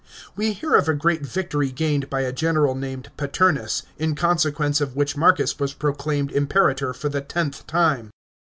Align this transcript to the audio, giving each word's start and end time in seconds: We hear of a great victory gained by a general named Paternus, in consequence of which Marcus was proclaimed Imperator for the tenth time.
We 0.35 0.53
hear 0.53 0.73
of 0.73 0.89
a 0.89 0.95
great 0.95 1.21
victory 1.23 1.69
gained 1.69 2.09
by 2.09 2.21
a 2.21 2.33
general 2.33 2.73
named 2.73 3.11
Paternus, 3.17 3.83
in 3.99 4.15
consequence 4.15 4.81
of 4.81 4.95
which 4.95 5.15
Marcus 5.15 5.59
was 5.59 5.75
proclaimed 5.75 6.31
Imperator 6.31 6.91
for 6.91 7.07
the 7.09 7.21
tenth 7.21 7.67
time. 7.67 8.09